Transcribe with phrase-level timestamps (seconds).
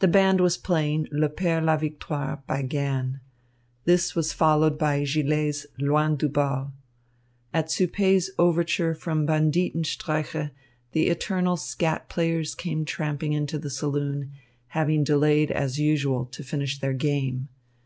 [0.00, 3.20] The band was playing Le Père la Victoire by Ganne.
[3.86, 6.74] This was followed by Gillet's Loin du Bal.
[7.54, 10.50] At Suppé's overture from Banditenstreiche,
[10.92, 14.32] the eternal skat players came tramping into the saloon,
[14.76, 17.48] having delayed, as usual, to finish their game.